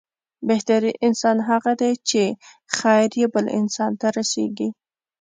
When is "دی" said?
1.81-1.93